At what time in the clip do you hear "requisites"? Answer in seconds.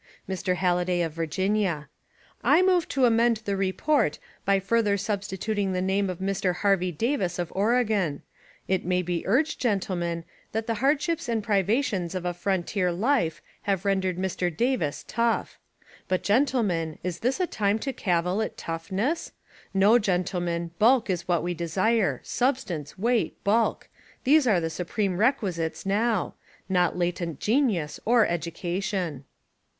25.17-25.85